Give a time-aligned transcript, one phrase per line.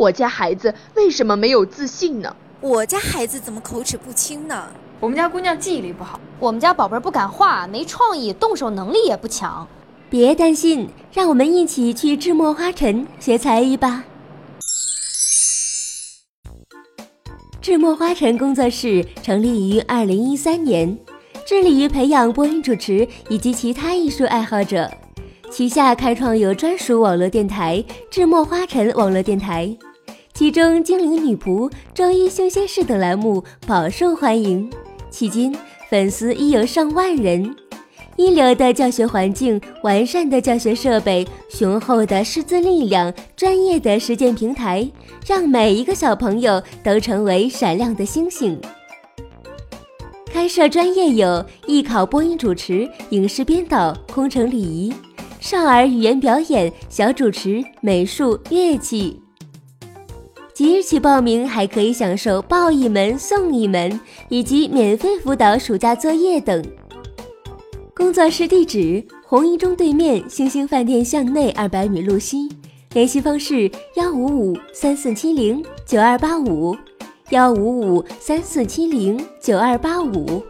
[0.00, 2.34] 我家孩子为什么没有自信呢？
[2.62, 4.64] 我家孩子怎么口齿不清呢？
[4.98, 9.68] 我们家姑娘记忆力不好，我们家宝贝儿不敢画，没创意，动手能力也不强。
[10.08, 14.04] 别担心，让我们一起去智墨花城学才艺吧。
[17.60, 20.98] 智墨花城工作室成立于二零一三年，
[21.44, 24.90] 致力于培养播音主持以及其他艺术爱好者。
[25.50, 29.76] 旗下开创有专属网络电台“智墨花城网络电台”，
[30.40, 34.70] 其中《精灵女仆》《周一新鲜事》等栏目饱受欢迎，
[35.12, 35.54] 迄今
[35.90, 37.54] 粉丝已有上万人。
[38.16, 44.90] 一流的教学环境、完善的教学设备、雄厚的师资力量、专业的实践平台，
[45.26, 48.58] 让每一个小朋友都成为闪亮的星星。
[50.24, 54.90] 开设专业有艺考播音主持、影视编导、空乘礼仪、
[55.38, 59.20] 少儿语言表演、小主持、美术、乐器。
[60.60, 63.98] 即日起报名还可以享受报一门送一门，
[64.28, 66.62] 以及免费辅导暑假作业等。
[67.94, 72.46] 工作室地址：红一中对面星星饭店巷内二百米路西。
[72.92, 76.76] 联系方式：幺五五三四七零九二八五，
[77.30, 80.42] 幺五五三四七零九二八五。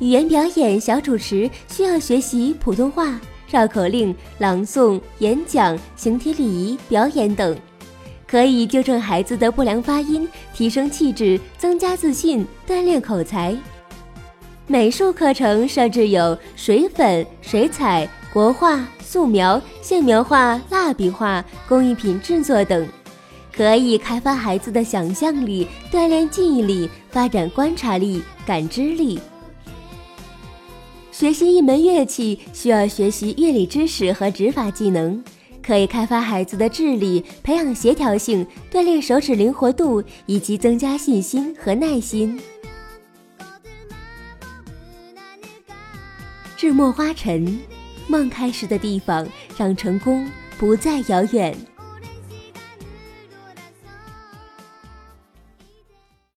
[0.00, 7.56] 语言表演小主持需要学习普通话、绕口令、朗诵、演讲、形体礼仪、表演等。
[8.26, 13.56] 可以纠正孩子的不良发音，提升气质，增加自信，锻炼口才。
[14.66, 22.88] 美术课程设置有水粉、水彩、国画、素描、线描画、蜡笔画、工艺品制作等，
[23.54, 29.20] 可以开发孩子的想象力，锻炼记忆力，发展观察力、感知力。
[31.16, 35.22] 学习一门乐器需要学习乐理知识和指法技能。
[35.62, 42.40] 可以开发孩子的智力，培养协调性，锻炼手指灵活度，以及增加信心和耐心。
[46.56, 47.60] 智墨花尘，
[48.08, 49.24] 梦开始的地方，
[49.56, 50.28] 让成功
[50.58, 51.56] 不再遥远。